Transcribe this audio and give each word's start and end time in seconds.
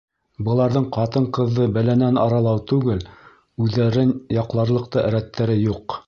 Быларҙың 0.45 0.85
ҡатын-ҡыҙҙы 0.95 1.67
бәләнән 1.75 2.17
аралау 2.21 2.61
түгел, 2.71 3.03
үҙҙәрен 3.65 4.15
яҡларлыҡ 4.39 4.89
та 4.97 5.05
рәттәре 5.17 5.59
юҡ. 5.67 5.99